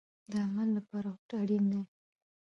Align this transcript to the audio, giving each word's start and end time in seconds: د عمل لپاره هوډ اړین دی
د 0.31 0.33
عمل 0.45 0.69
لپاره 0.77 1.07
هوډ 1.13 1.29
اړین 1.41 1.65
دی 1.71 1.81